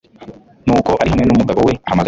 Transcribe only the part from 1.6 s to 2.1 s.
we ahamagara